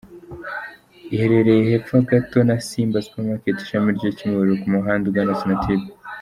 [1.13, 5.85] Iherereye hepfo gato na Simba Supermarket, Ishami ryo ku Kimihurura ku muhanda ugana Sonatubes.